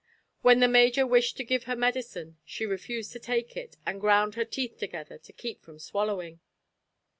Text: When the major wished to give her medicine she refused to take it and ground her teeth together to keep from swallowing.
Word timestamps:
When 0.41 0.61
the 0.61 0.67
major 0.67 1.05
wished 1.05 1.37
to 1.37 1.43
give 1.43 1.65
her 1.65 1.75
medicine 1.75 2.39
she 2.43 2.65
refused 2.65 3.11
to 3.11 3.19
take 3.19 3.55
it 3.55 3.77
and 3.85 4.01
ground 4.01 4.33
her 4.33 4.45
teeth 4.45 4.79
together 4.79 5.19
to 5.19 5.31
keep 5.31 5.61
from 5.61 5.77
swallowing. 5.77 6.39